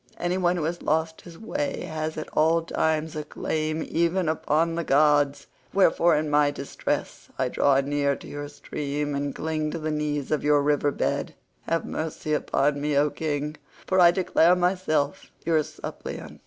[0.17, 4.73] Any one who has lost his way has at all times a claim even upon
[4.73, 9.77] the gods, wherefore in my distress I draw near to your stream, and cling to
[9.77, 11.35] the knees of your riverhood.
[11.67, 16.39] Have mercy upon me, O king, for I declare myself your suppliant."